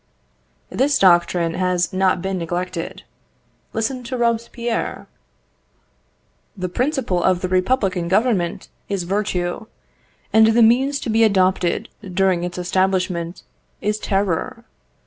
[0.71, 3.03] This doctrine has not been neglected.
[3.71, 5.05] Listen to Robespierre:
[6.57, 9.67] "The principle of the Republican Government is virtue,
[10.33, 13.43] and the means to be adopted, during its establishment,
[13.79, 14.65] is terror.